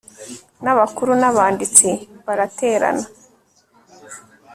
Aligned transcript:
n 0.63 0.65
abakuru 0.73 1.11
n 1.21 1.23
abanditsi 1.29 1.89
baraterana 2.25 3.05